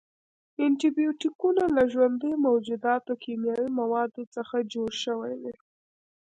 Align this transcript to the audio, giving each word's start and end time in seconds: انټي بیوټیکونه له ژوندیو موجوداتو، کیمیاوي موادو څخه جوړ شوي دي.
انټي 0.63 0.89
بیوټیکونه 0.97 1.63
له 1.75 1.83
ژوندیو 1.93 2.41
موجوداتو، 2.45 3.11
کیمیاوي 3.23 3.69
موادو 3.79 4.23
څخه 4.35 4.55
جوړ 4.73 4.89
شوي 5.03 5.33
دي. 5.43 5.53